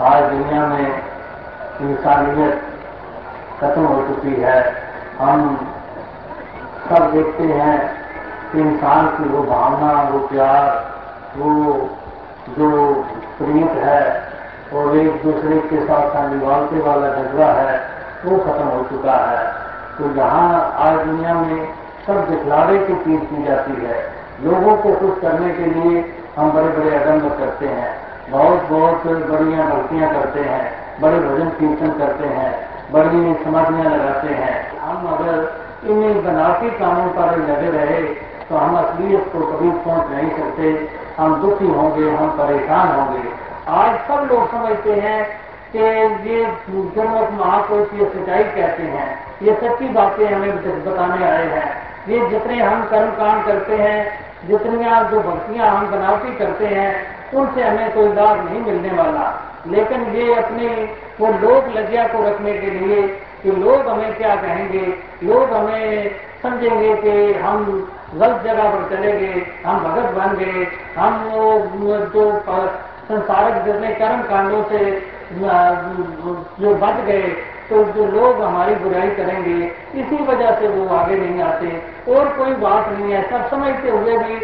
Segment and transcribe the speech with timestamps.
[0.00, 1.02] आज दुनिया में
[1.80, 2.62] इंसानियत
[3.60, 4.74] खत्म हो चुकी है।
[5.20, 5.68] हम
[6.88, 7.90] सब देखते हैं
[8.52, 10.94] कि इंसान की वो भावना, वो प्यार,
[11.36, 11.74] वो
[12.58, 12.92] जो
[13.38, 14.22] प्रीत है,
[14.74, 17.80] और एक दूसरे के साथ निभालते वाला झगड़ा है,
[18.24, 19.52] वो खत्म हो चुका है।
[19.98, 21.74] तो यहाँ आज दुनिया में
[22.06, 24.12] सब दिखलावे की चीज़ की जाती है।
[24.42, 29.64] लोगों को खुश करने के लिए हम बड़े बड़े अदम्ब करते हैं। बहुत बहुत बड़िया
[29.66, 30.64] भक्तियाँ करते हैं,
[31.00, 32.50] बड़े भजन कीर्तन करते हैं,
[32.92, 35.36] बड़ी समाधियाँ लगाते हैं। हम अगर
[35.86, 38.02] इन बनावटी कामों पर लगे रहे
[38.48, 40.68] तो हम असलियत को कभी पहुँच नहीं सकते।
[41.18, 43.28] हम दुखी होंगे, हम परेशान होंगे।
[43.70, 45.24] आज सब लोग समझते हैं
[45.72, 49.08] कि ये गुरमुख महापुरुष ये सच्चाई कहते हैं।
[49.42, 51.68] ये सच्ची बातें हमें बताने आए हैं।
[52.08, 54.00] ये जितने हम कर्म कांड करते हैं,
[54.48, 56.90] जितनी जो भक्तियाँ हम बनावटी करते हैं
[57.34, 59.26] उनसे हमें कोई लाभ नहीं मिलने वाला।
[59.66, 60.68] लेकिन ये अपने
[61.20, 63.02] वो लोग लज्जा को रखने के लिए
[63.42, 64.86] कि लोग हमें क्या कहेंगे,
[65.24, 66.10] लोग हमें
[66.42, 67.64] समझेंगे कि हम
[68.14, 70.66] गलत जगह पर चले गए, हम भगत बन गए,
[70.96, 71.12] हम
[72.14, 72.30] जो
[73.08, 74.78] संसारक जितने कर्म कांडों से
[75.32, 77.28] जो बच गए
[77.68, 79.56] तो जो लोग हमारी बुराई करेंगे,
[79.94, 81.66] इसी वजह से वो आगे नहीं आते।
[82.12, 84.36] और कोई बात नहीं है, सब समझते हुए भी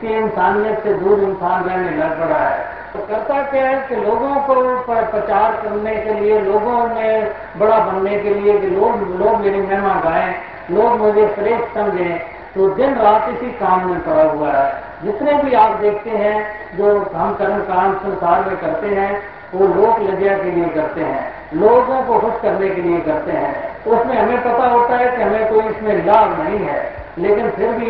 [0.00, 4.34] कि इंसानियत से दूर इंसान रहने लग पड़ा है। तो करता क्या है कि लोगों
[4.34, 9.62] को प्रचार करने के लिए, लोगों में बड़ा बनने के लिए कि लोग लोग मेरी
[9.62, 10.34] महिमा गाएँ,
[10.70, 12.18] लोग मुझे श्रेष्ठ समझें।
[12.54, 17.10] तो दिन रात इसी काम में पड़ा हुआ है। जितने भी आप देखते हैं, जो
[17.14, 19.22] हम कर्म काम संसार में करते हैं,
[19.54, 23.77] वो लोग लज्जा के लिए करते हैं। लोगों को खुश करने के लिए करते हैं।
[23.88, 26.80] उसमें हमें पता होता है कि हमें कोई इसमें लाभ नहीं है।
[27.18, 27.86] लेकिन फिर भी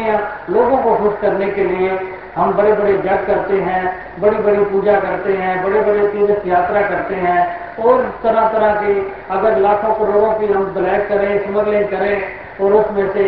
[0.52, 1.98] लोगों को खुश करने के लिए
[2.36, 3.82] हम बड़े बड़े जग करते हैं
[4.20, 7.40] बड़ी बड़ी पूजा करते हैं बड़े बड़े तीर्थ यात्रा करते हैं।
[7.78, 8.94] और तरह तरह की
[9.30, 12.22] अगर लाखों करोड़ों की हम ब्लैक करें, स्मगलिंग करें,
[12.60, 13.26] और उसमें से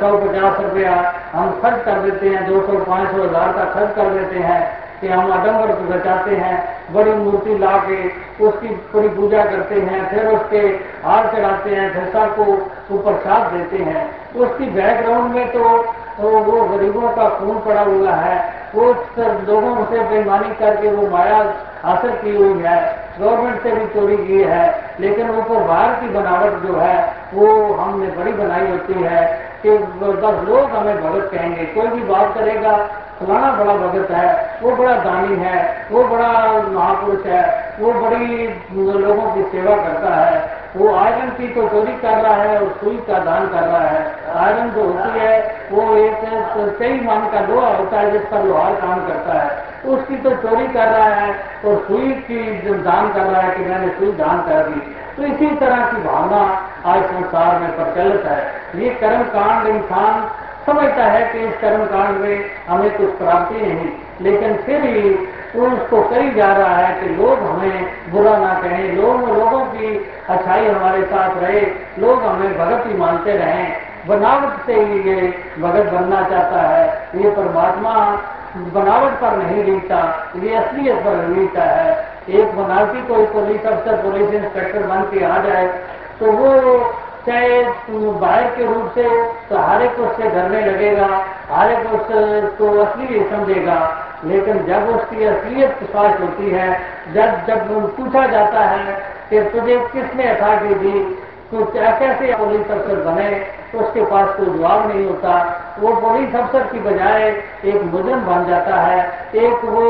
[0.00, 0.92] सौ पचास रुपया
[1.32, 4.60] हम खर्च कर देते हैं, दो सौ, पाँच सौ हज़ार का खर्च कर देते हैं
[5.00, 6.56] कि हम आडम्बर बचाते हैं,
[6.94, 7.98] बड़ी मूर्ति ला के
[8.44, 10.58] उसकी पूरी पूजा करते हैं, फिर उसके
[11.06, 12.44] हार चढ़ाते हैं फिर सबको
[12.94, 15.64] ऊपर साथ देते हैं। उसकी बैकग्राउंड में तो
[16.20, 18.84] वो गरीबों का खून पड़ा हुआ है। वो
[19.48, 21.36] लोगों से बेमानी करके वो माया
[21.84, 22.78] हासिल की हुई है।
[23.20, 24.64] गवर्नमेंट से भी चोरी की है।
[25.00, 29.22] लेकिन ऊपर बाहर की बनावट जो है, वो हमने बड़ी बनाई होती है
[29.62, 32.76] कि बस लोग हमें भगत कहेंगे। कोई भी बात करेगा
[33.18, 36.28] फलाना बड़ा भगत है, वो बड़ा दानी है, वो बड़ा
[36.68, 37.42] महापुरुष है,
[37.80, 38.46] वो बड़ी
[39.00, 42.96] लोगों की सेवा करता है। वो आयरन की तो चोरी कर रहा है और सुई
[43.06, 44.00] का दान कर रहा है।
[44.36, 45.36] आयरन जो होती है,
[45.70, 50.16] वो एक कई मान का लोहा होता है जिस पर लोहार काम करता है। उसकी
[50.16, 51.30] तो चोरी कर रहा है
[51.64, 52.42] और सुई की
[52.84, 54.80] दान कर रहा है कि मैंने सुई दान कर दी।
[55.16, 56.42] तो इसी तरह की भावना
[56.86, 58.40] आज संसार में प्रचलित है।
[58.82, 60.28] ये कर्म कांड इंसान
[60.68, 63.88] समझता है कि इस कर्म कांड में हमें कुछ प्राप्ति नहीं,
[64.20, 65.10] लेकिन फिर भी
[65.58, 69.94] उसको कही जा रहा है कि लोग हमें बुरा ना कहें। लोग लोगों की
[70.28, 71.60] अच्छाई हमारे साथ रहे।
[71.98, 73.76] लोग हमें भगत ही मानते रहें।
[74.08, 75.16] बनावट से ही ये
[75.58, 77.94] भगत बनना चाहता है। ये परमात्मा
[78.74, 80.00] बनावट पर नहीं लीता
[80.36, 81.96] ये असलियत पर लीता है।
[82.30, 85.66] एक बनावटी कोई पुलिस अफसर पुलिस इंस्पेक्टर बन के आ जाए
[86.20, 86.48] तो वो
[87.28, 87.62] चाहे
[88.20, 89.08] बाहर के रूप से
[89.48, 91.08] तो हर एक उससे डरने लगेगा,
[91.50, 93.78] हर एक उसको असली समझेगा।
[94.24, 96.68] लेकिन जब उसकी असलियत स्पष्ट होती है,
[97.14, 98.96] जब जब पूछा जाता है
[99.30, 101.00] कि तुझे किसने अथॉरिटी दी
[101.50, 103.28] तो क्या, कैसे पुलिस अफसर बने
[103.72, 105.30] तो उसके पास कोई जवाब नहीं होता।
[105.80, 108.98] वो पुलिस अफसर की बजाय एक मुजरम बन जाता है,
[109.36, 109.84] एक वो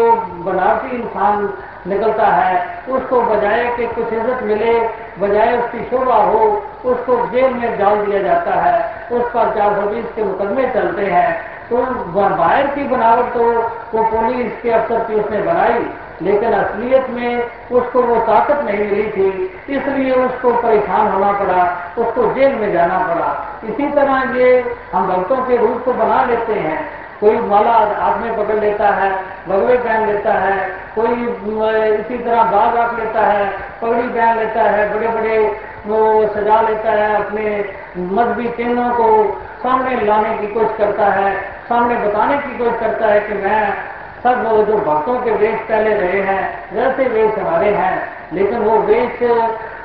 [0.44, 1.48] बनावटी इंसान
[1.86, 4.78] निकलता है। उसको बजाय कि कुछ इज़्ज़त मिले,
[5.20, 6.40] बजाय उसकी शोभा हो
[6.84, 8.76] उसको जेल में डाल दिया जाता है,
[9.12, 11.30] उस पर चार सौ बीस के मुकदमे चलते हैं।
[11.68, 13.44] तो बाहर की बनावट तो
[13.94, 15.80] वो पुलिस के अफसर की उसने बनाई,
[16.22, 19.28] लेकिन असलियत में उसको वो ताकत नहीं मिली थी।
[19.70, 21.60] इसलिए उसको परेशान होना पड़ा,
[21.98, 23.28] उसको जेल में जाना पड़ा।
[23.64, 24.48] इसी तरह ये
[24.94, 26.78] हम भक्तों के रूप को बना लेते हैं।
[27.20, 29.10] कोई माला हाथ में पकड़ लेता है
[29.48, 30.56] भगवे पहन लेता है,
[30.94, 31.12] कोई
[31.92, 33.46] इसी तरह बाग रख लेता है,
[33.82, 35.36] पगड़ी पहन लेता है बड़े बड़े
[35.88, 35.98] वो
[36.28, 37.44] सजा लेता है, अपने
[37.98, 39.06] मजहबी चिन्हों को
[39.62, 41.30] सामने लाने की कोशिश करता है,
[41.68, 43.62] सामने बताने की कोशिश करता है कि मैं
[44.22, 46.42] सब जो भक्तों के वेश पहले रहे हैं
[46.72, 47.96] वैसे वेश हमारे हैं,
[48.32, 49.22] लेकिन वो वेश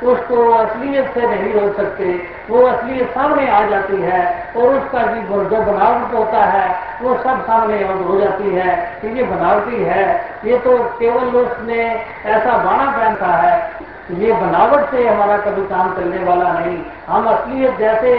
[0.03, 2.05] उसको असलियत से नहीं रोक सकते,
[2.49, 4.21] वो असलियत सामने आ जाती है
[4.55, 6.65] और उसका भी जो बनावट होता है
[7.03, 10.03] वो सब सामने हो जाती है, कि ये बनावटी है,
[10.45, 11.81] ये तो केवल उसने
[12.27, 16.77] ऐसा बाणा पहनता है। ये बनावट से हमारा कभी काम चलने वाला नहीं।
[17.07, 18.15] हम असलियत जैसे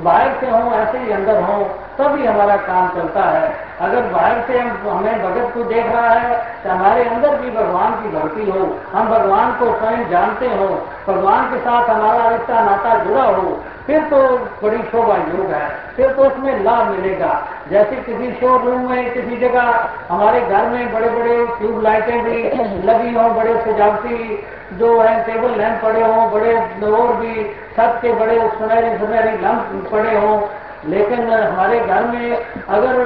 [0.00, 1.64] बाहर से हों, ऐसे ही अंदर हों,
[1.98, 6.36] तभी हमारा काम चलता है। अगर बाहर से हम, हमें भगत को देख रहा है
[6.62, 10.68] तो हमारे अंदर भी भगवान की भक्ति हो। हम भगवान को स्वयं जानते हो,
[11.08, 14.18] भगवान के साथ हमारा रिश्ता नाता जुड़ा हो। फिर तो
[14.62, 19.88] बड़ी शोभा योग है। फिर तो उसमें लाभ मिलेगा। जैसे किसी शोरूम में, किसी जगह,
[20.08, 22.42] हमारे घर में बड़े बड़े ट्यूब लाइटें भी
[22.86, 27.44] लगी हों, बड़े सजावटी जो है टेबल लैंप पड़े हों, बड़े और भी
[27.76, 30.40] छत के बड़े सुनहरी सुनहरी लैंप पड़े हों।
[30.86, 32.36] लेकिन हमारे घर में
[32.68, 33.04] अगर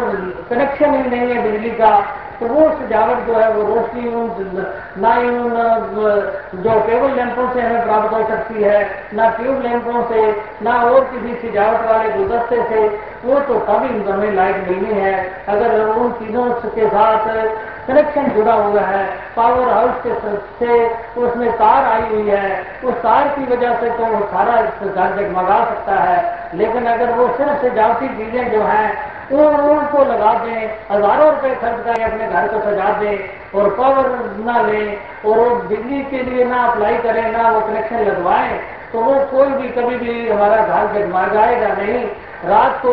[0.51, 1.91] कनेक्शन ही नहीं है बिजली का
[2.41, 4.05] तो वो सजावट जो है वो रोशनी
[5.03, 5.55] ना ही उन
[6.63, 8.79] जो टेबल लैंपों से हमें प्राप्त हो सकती है,
[9.15, 10.21] ना ट्यूब लैंपों से,
[10.63, 12.87] ना और किसी सजावट वाले गुलदस्ते से,
[13.25, 15.15] वो तो तभी हमें लाइट मिलनी है।
[15.49, 17.27] अगर उन चीज़ों के साथ
[17.89, 19.05] कनेक्शन जुड़ा हुआ है
[19.37, 20.15] पावर हाउस के
[20.59, 20.73] से
[21.21, 22.49] उसमें तार आई हुई है,
[22.85, 26.19] उस तार की वजह से तो वो सारा जगमगा सकता है।
[26.55, 28.87] लेकिन अगर वो सिर्फ़ सजावटी चीज़ें जो हैं
[29.31, 30.61] वो उनको लगा दें,
[30.91, 34.09] हज़ारों रुपए खर्च करके अपने घर को सजा दें और पावर
[34.45, 38.59] ना लें और वो बिजली के लिए ना अप्लाई करें, ना वो कनेक्शन लगवाएँ
[38.93, 42.05] तो वो कोई भी कभी भी हमारा घर जगमा जाएगा नहीं।
[42.41, 42.93] रात को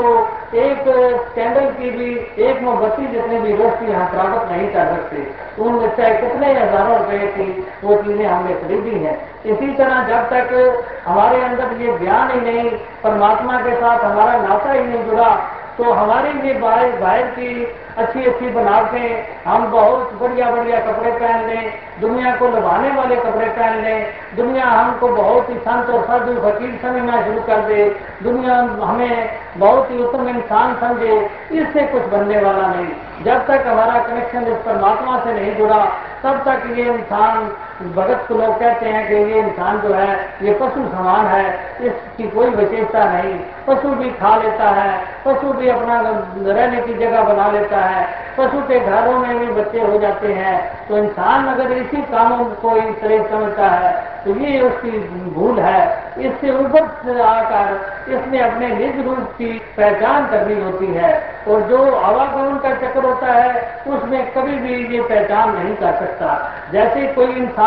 [0.55, 0.83] एक
[1.35, 2.09] कैंडल की भी,
[2.43, 7.27] एक मोमबत्ती जितनी भी रोशनी हम प्राप्त नहीं कर सकते उन चाहे कितने हज़ारों रुपए
[7.35, 7.47] की
[7.83, 9.15] वो चीज़ें हमने खरीदी हैं।
[9.45, 10.47] इसी तरह जब तक
[11.05, 12.69] हमारे अंदर ये ज्ञान ही नहीं,
[13.03, 15.29] परमात्मा के साथ हमारा नाता ही नहीं जुड़ा
[15.77, 17.66] तो हमारी भी बाहर बाहर की
[17.98, 23.48] अच्छी अच्छी बनावटें, हम बहुत बढ़िया बढ़िया कपड़े पहन लें, दुनिया को लुभाने वाले कपड़े
[23.48, 27.83] पहन लें, दुनिया हमको बहुत ही संत और साधु फकीर समझना शुरू कर दे,
[28.24, 31.16] दुनिया हमें बहुत ही उत्तम इंसान समझे,
[31.51, 35.83] इससे कुछ बनने वाला नहीं। जब तक हमारा कनेक्शन इस परमात्मा से नहीं जुड़ा,
[36.24, 40.54] तब तक ये इंसान भगत को लोग कहते हैं कि ये इंसान जो है, ये
[40.54, 46.00] पशु समान है, इसकी कोई विशेषता नहीं। पशु भी खा लेता है, पशु भी अपना
[46.54, 48.07] रहने की जगह बना लेता है।
[48.38, 52.75] पशु के घरों में भी बच्चे हो जाते हैं। तो इंसान अगर इसी कामों को
[52.77, 54.92] इस तरह समझता है तो ये उसकी
[55.30, 55.81] भूल है।
[56.19, 61.12] इससे ऊपर आकर इसने अपने निज रूप की पहचान करनी होती है।
[61.48, 66.51] और जो आवागमन का चक्कर होता है, उसमें कभी भी ये पहचान नहीं कर सकता।
[66.71, 67.64] जैसे कोई इंसान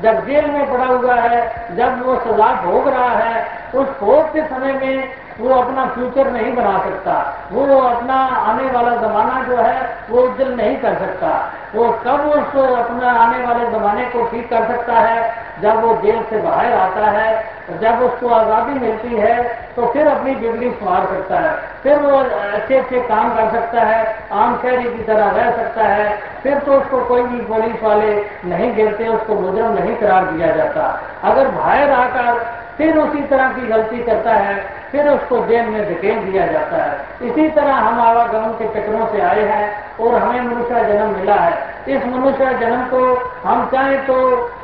[0.00, 4.42] जब जेल में पड़ा हुआ है, जब वो सजा भोग रहा है, उस भोग के
[4.42, 5.08] समय में
[5.40, 10.54] वो अपना फ्यूचर नहीं बना सकता। वो अपना आने वाला जमाना जो है, वो उज्जवल
[10.54, 15.39] नहीं कर सकता। वो कब उस अपना आने वाले जमाने को ठीक कर सकता है?
[15.62, 17.30] जब वो जेल से बाहर आता है,
[17.80, 19.42] जब उसको आज़ादी मिलती है
[19.76, 21.52] तो फिर अपनी बिगड़ी संवार सकता है।
[21.82, 24.00] फिर वो अच्छे अच्छे काम कर सकता है,
[24.34, 28.14] आम शहरी की तरह रह सकता है। फिर तो उसको कोई भी पुलिस वाले
[28.46, 30.88] नहीं गिरते, उसको मुजरम नहीं करार दिया जाता।
[31.24, 34.54] अगर बाहर आकर फिर उसी तरह की गलती करता है,
[34.92, 39.20] फिर उसको जेल में धकेल दिया जाता है। इसी तरह हम आवागमन के चक्रों से
[39.22, 41.52] आए हैं और हमें मनुष्य जन्म मिला है।
[41.88, 43.02] इस मनुष्य जन्म को
[43.44, 44.16] हम चाहे तो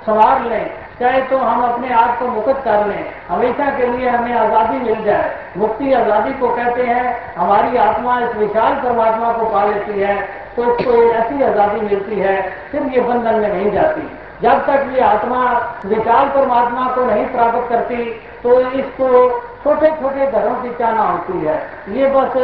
[0.06, 4.34] संवार लें। चाहे तो हम अपने आप को मुक्त कर लें। हमेशा के लिए हमें
[4.34, 9.64] आज़ादी मिल जाए। मुक्ति आज़ादी को कहते हैं। हमारी आत्मा इस विशाल परमात्मा को पा
[9.64, 10.16] लेती है।
[10.56, 12.36] तो उसको एक ऐसी आज़ादी मिलती है,
[12.70, 14.08] फिर ये बंधन में नहीं जाती।
[14.42, 15.42] जब तक ये आत्मा
[15.86, 18.04] विशाल परमात्मा को नहीं प्राप्त करती
[18.42, 19.08] तो इसको
[19.66, 22.36] छोटे छोटे घरों की चाना होती है। ये बस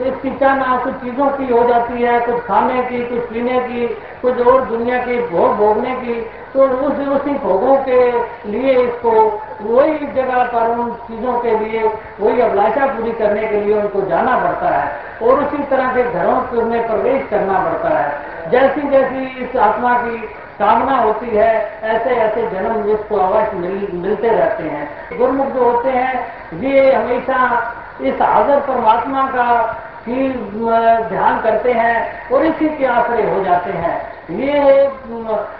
[0.00, 3.86] इसकी चाना कुछ चीज़ों की हो जाती है, कुछ खाने की, कुछ पीने की,
[4.22, 8.12] कुछ और दुनिया की भोग भोगने की। तो उस, उसी भोगों के
[8.50, 11.82] लिए इसको, वही जगह पर उन चीज़ों के लिए,
[12.20, 16.62] वही अभिलाषा पूरी करने के लिए उनको जाना पड़ता है। और उसी तरह के घरों
[16.62, 20.16] में प्रवेश करना पड़ता है। जैसी जैसी इस आत्मा की
[20.58, 25.90] कामना होती है ऐसे ऐसे जन्म जिसको अवश्य मिल, मिलते रहते हैं। गुरुमुख जो होते
[25.90, 27.38] हैं ये हमेशा
[28.00, 29.46] इस आदर परमात्मा का
[30.06, 30.28] ही
[31.08, 33.98] ध्यान करते हैं और इसी के आश्रय हो जाते हैं।
[34.30, 34.88] ये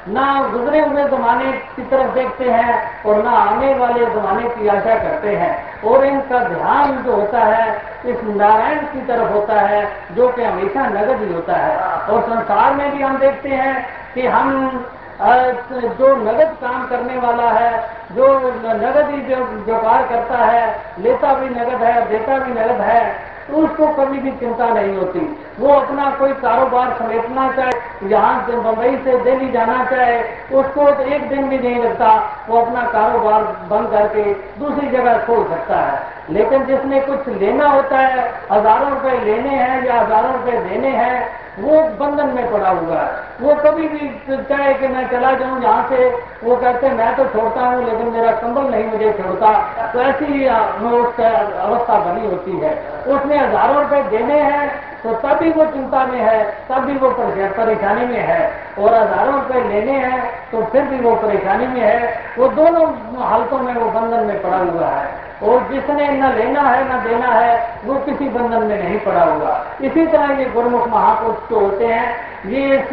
[0.09, 4.95] ना गुजरे हुए जमाने की तरफ़ देखते हैं और ना आने वाले जमाने की आशा
[4.99, 10.29] करते हैं। और इनका ध्यान जो होता है, इस नारायण की तरफ़ होता है, जो
[10.29, 14.87] कि हमेशा नगद ही होता है। और संसार में भी हम देखते हैं कि हम
[15.23, 17.81] जो नगद काम करने वाला है,
[18.13, 18.27] जो
[18.65, 23.87] नगद ही व्यापार करता है, लेता भी नगद है, देता भी नगद है तो उसको
[23.95, 25.21] कभी भी चिंता नहीं होती।
[25.61, 30.21] वो अपना कोई कारोबार समेटना चाहे यहाँ से बम्बई से दिल्ली जाना चाहे,
[30.53, 32.13] उसको तो एक दिन भी नहीं लगता।
[32.49, 34.23] वो अपना कारोबार बंद करके
[34.61, 35.99] दूसरी जगह खोल सकता है।
[36.31, 41.40] लेकिन जिसने कुछ लेना होता है, हज़ारों रुपए लेने हैं या हज़ारों रुपए देने हैं
[41.59, 44.09] वो बंधन में पड़ा हुआ है। वो कभी भी
[44.45, 46.09] चाहे कि मैं चला जाऊँ यहाँ से,
[46.43, 49.53] वो कहते हैं, मैं तो छोड़ता हूँ, लेकिन मेरा कंबल नहीं मुझे छोड़ता।
[49.93, 52.73] तो ऐसी ही अवस्था बनी होती है।
[53.09, 54.69] उसने हज़ारों रुपए देने हैं
[55.03, 58.41] तो तभी वो चिंता में है तब भी वो परेशानी में है।
[58.79, 60.19] और हज़ारों रुपए लेने हैं
[60.51, 62.87] तो फिर भी वो परेशानी में है। वो दोनों
[63.21, 67.27] हालतों में वो बंधन में पड़ा हुआ है। और जिसने न लेना है, न देना
[67.27, 71.87] है, वो किसी बंधन में नहीं पड़ा हुआ इसी तरह ये गुरुमुख महापुरुष जो होते
[71.87, 72.93] हैं इस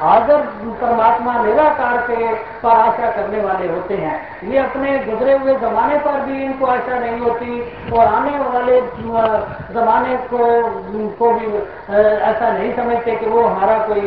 [0.00, 0.40] हाजर
[0.80, 4.14] परमात्मा निराकार के पर आशा करने वाले होते हैं।
[4.50, 7.60] ये अपने गुजरे हुए जमाने पर भी इनको आशा नहीं होती
[7.92, 8.80] और आने वाले
[9.74, 10.38] जमाने को,
[11.18, 11.46] को भी
[11.88, 14.00] ऐसा नहीं समझते कि वो हमारा कोई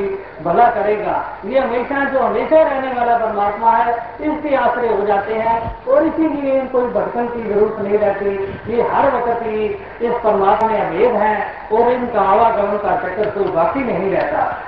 [0.44, 5.86] भला करेगा। ये हमेशा जो हमेशा रहने वाला परमात्मा है इसके आश्रय हो जाते हैं
[5.86, 10.82] और इसीलिए कोई भटकन की ज़रूरत नहीं रहती। ये हर वक्त ही इस परमात्मा में
[10.82, 11.36] अभेद है
[11.72, 14.63] और इनका आवागमन का चक्कर कोई बाकी नहीं रहता।